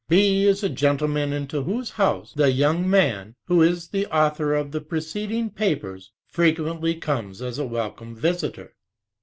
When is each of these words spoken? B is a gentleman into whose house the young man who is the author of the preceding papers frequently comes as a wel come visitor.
B 0.09 0.45
is 0.47 0.63
a 0.63 0.69
gentleman 0.69 1.31
into 1.31 1.61
whose 1.61 1.91
house 1.91 2.33
the 2.33 2.51
young 2.51 2.89
man 2.89 3.35
who 3.45 3.61
is 3.61 3.89
the 3.89 4.07
author 4.07 4.55
of 4.55 4.71
the 4.71 4.81
preceding 4.81 5.51
papers 5.51 6.11
frequently 6.25 6.95
comes 6.95 7.39
as 7.39 7.59
a 7.59 7.65
wel 7.67 7.91
come 7.91 8.15
visitor. 8.15 8.73